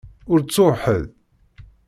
Ur 0.31 0.39
ttuɣ 0.43 0.73
ḥedd? 0.83 1.09